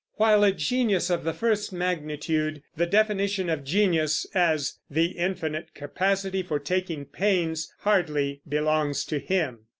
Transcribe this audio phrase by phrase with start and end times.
[0.15, 6.41] While a genius of the first magnitude, the definition of genius as "the infinite capacity
[6.41, 9.67] for taking pains" hardly belongs to him.